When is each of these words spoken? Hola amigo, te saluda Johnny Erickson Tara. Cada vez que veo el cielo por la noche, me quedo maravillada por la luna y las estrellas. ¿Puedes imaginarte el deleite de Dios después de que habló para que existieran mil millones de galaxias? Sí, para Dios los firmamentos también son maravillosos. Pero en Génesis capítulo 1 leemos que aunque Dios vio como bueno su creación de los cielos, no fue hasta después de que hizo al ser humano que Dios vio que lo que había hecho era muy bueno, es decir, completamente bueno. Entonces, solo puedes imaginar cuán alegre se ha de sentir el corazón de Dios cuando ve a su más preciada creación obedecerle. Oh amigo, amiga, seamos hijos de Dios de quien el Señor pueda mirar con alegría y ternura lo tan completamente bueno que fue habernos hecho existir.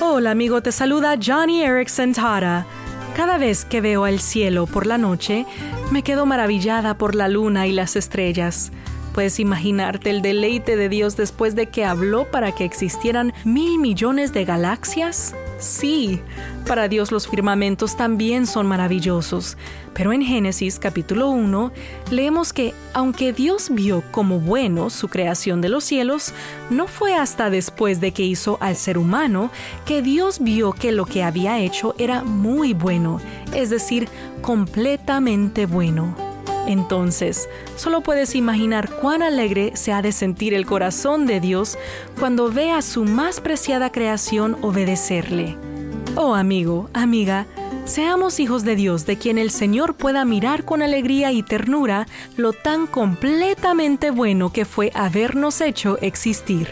Hola 0.00 0.30
amigo, 0.32 0.62
te 0.62 0.72
saluda 0.72 1.16
Johnny 1.22 1.62
Erickson 1.62 2.12
Tara. 2.12 2.66
Cada 3.16 3.38
vez 3.38 3.64
que 3.64 3.80
veo 3.80 4.06
el 4.06 4.20
cielo 4.20 4.66
por 4.66 4.86
la 4.86 4.98
noche, 4.98 5.46
me 5.90 6.02
quedo 6.02 6.26
maravillada 6.26 6.98
por 6.98 7.14
la 7.14 7.28
luna 7.28 7.66
y 7.66 7.72
las 7.72 7.96
estrellas. 7.96 8.72
¿Puedes 9.14 9.38
imaginarte 9.38 10.10
el 10.10 10.22
deleite 10.22 10.76
de 10.76 10.88
Dios 10.88 11.16
después 11.16 11.54
de 11.54 11.66
que 11.66 11.84
habló 11.84 12.30
para 12.30 12.52
que 12.52 12.64
existieran 12.64 13.32
mil 13.44 13.78
millones 13.78 14.32
de 14.32 14.44
galaxias? 14.44 15.34
Sí, 15.62 16.20
para 16.66 16.88
Dios 16.88 17.12
los 17.12 17.28
firmamentos 17.28 17.96
también 17.96 18.48
son 18.48 18.66
maravillosos. 18.66 19.56
Pero 19.94 20.12
en 20.12 20.20
Génesis 20.22 20.80
capítulo 20.80 21.30
1 21.30 21.70
leemos 22.10 22.52
que 22.52 22.74
aunque 22.92 23.32
Dios 23.32 23.68
vio 23.70 24.02
como 24.10 24.40
bueno 24.40 24.90
su 24.90 25.06
creación 25.06 25.60
de 25.60 25.68
los 25.68 25.84
cielos, 25.84 26.34
no 26.68 26.88
fue 26.88 27.14
hasta 27.14 27.48
después 27.48 28.00
de 28.00 28.10
que 28.10 28.24
hizo 28.24 28.58
al 28.60 28.74
ser 28.74 28.98
humano 28.98 29.52
que 29.86 30.02
Dios 30.02 30.40
vio 30.40 30.72
que 30.72 30.90
lo 30.90 31.06
que 31.06 31.22
había 31.22 31.60
hecho 31.60 31.94
era 31.96 32.24
muy 32.24 32.74
bueno, 32.74 33.20
es 33.54 33.70
decir, 33.70 34.08
completamente 34.40 35.66
bueno. 35.66 36.16
Entonces, 36.66 37.48
solo 37.76 38.02
puedes 38.02 38.34
imaginar 38.34 38.88
cuán 39.00 39.22
alegre 39.22 39.72
se 39.74 39.92
ha 39.92 40.02
de 40.02 40.12
sentir 40.12 40.54
el 40.54 40.66
corazón 40.66 41.26
de 41.26 41.40
Dios 41.40 41.76
cuando 42.18 42.50
ve 42.50 42.70
a 42.70 42.82
su 42.82 43.04
más 43.04 43.40
preciada 43.40 43.90
creación 43.90 44.56
obedecerle. 44.62 45.56
Oh 46.14 46.34
amigo, 46.34 46.88
amiga, 46.92 47.46
seamos 47.84 48.38
hijos 48.38 48.64
de 48.64 48.76
Dios 48.76 49.06
de 49.06 49.16
quien 49.16 49.38
el 49.38 49.50
Señor 49.50 49.94
pueda 49.94 50.24
mirar 50.24 50.64
con 50.64 50.82
alegría 50.82 51.32
y 51.32 51.42
ternura 51.42 52.06
lo 52.36 52.52
tan 52.52 52.86
completamente 52.86 54.10
bueno 54.10 54.52
que 54.52 54.64
fue 54.64 54.92
habernos 54.94 55.60
hecho 55.60 55.98
existir. 56.00 56.68